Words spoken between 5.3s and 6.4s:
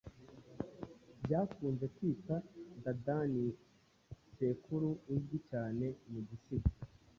cyane mu